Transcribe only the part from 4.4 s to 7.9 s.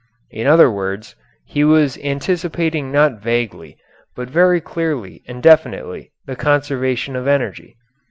clearly and definitely, the conservation of energy.